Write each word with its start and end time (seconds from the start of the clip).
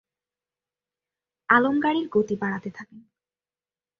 আলম 1.49 1.75
গাড়ির 1.79 2.07
গতি 2.11 2.35
বাড়াতে 2.35 2.69
থাকেন। 2.69 2.99